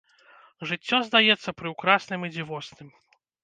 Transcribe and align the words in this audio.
Жыццё 0.69 1.01
здаецца 1.11 1.55
прыўкрасным 1.61 2.21
і 2.29 2.33
дзівосным. 2.35 2.87